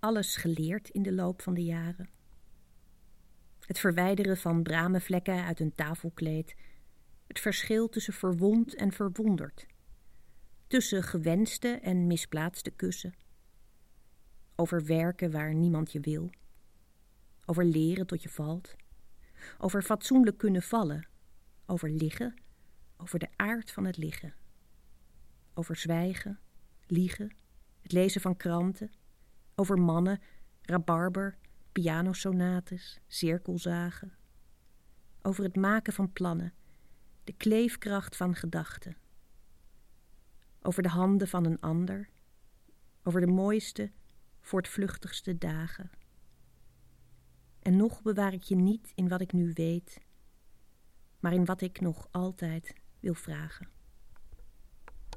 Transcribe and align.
alles 0.00 0.36
geleerd 0.36 0.88
in 0.88 1.02
de 1.02 1.12
loop 1.12 1.42
van 1.42 1.54
de 1.54 1.64
jaren. 1.64 2.08
Het 3.60 3.78
verwijderen 3.78 4.36
van 4.36 4.62
bramenvlekken 4.62 5.44
uit 5.44 5.60
een 5.60 5.74
tafelkleed, 5.74 6.54
het 7.26 7.40
verschil 7.40 7.88
tussen 7.88 8.12
verwond 8.12 8.74
en 8.74 8.92
verwonderd, 8.92 9.66
tussen 10.66 11.02
gewenste 11.02 11.68
en 11.68 12.06
misplaatste 12.06 12.70
kussen, 12.70 13.14
over 14.56 14.84
werken 14.84 15.30
waar 15.30 15.54
niemand 15.54 15.92
je 15.92 16.00
wil, 16.00 16.30
over 17.44 17.64
leren 17.64 18.06
tot 18.06 18.22
je 18.22 18.28
valt, 18.28 18.76
over 19.58 19.82
fatsoenlijk 19.82 20.38
kunnen 20.38 20.62
vallen, 20.62 21.08
over 21.66 21.90
liggen, 21.90 22.34
over 22.96 23.18
de 23.18 23.28
aard 23.36 23.70
van 23.70 23.84
het 23.84 23.96
liggen, 23.96 24.34
over 25.54 25.76
zwijgen, 25.76 26.38
liegen, 26.86 27.36
het 27.80 27.92
lezen 27.92 28.20
van 28.20 28.36
kranten, 28.36 28.90
over 29.60 29.78
mannen, 29.78 30.20
rabarber, 30.62 31.38
pianosonates, 31.72 33.00
cirkelzagen, 33.06 34.12
over 35.22 35.44
het 35.44 35.56
maken 35.56 35.92
van 35.92 36.12
plannen, 36.12 36.52
de 37.24 37.32
kleefkracht 37.32 38.16
van 38.16 38.34
gedachten, 38.34 38.96
over 40.62 40.82
de 40.82 40.88
handen 40.88 41.28
van 41.28 41.44
een 41.44 41.60
ander, 41.60 42.08
over 43.02 43.20
de 43.20 43.26
mooiste, 43.26 43.90
voortvluchtigste 44.40 45.38
dagen. 45.38 45.90
En 47.62 47.76
nog 47.76 48.02
bewaar 48.02 48.32
ik 48.32 48.42
je 48.42 48.56
niet 48.56 48.92
in 48.94 49.08
wat 49.08 49.20
ik 49.20 49.32
nu 49.32 49.50
weet, 49.54 49.98
maar 51.18 51.32
in 51.32 51.44
wat 51.44 51.60
ik 51.60 51.80
nog 51.80 52.08
altijd 52.10 52.74
wil 53.00 53.14
vragen. 53.14 53.79